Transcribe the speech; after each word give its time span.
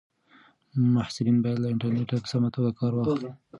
محصلین 0.93 1.37
باید 1.43 1.57
له 1.61 1.67
انټرنیټه 1.73 2.17
په 2.23 2.27
سمه 2.33 2.49
توګه 2.55 2.71
کار 2.79 2.91
واخلي. 2.93 3.29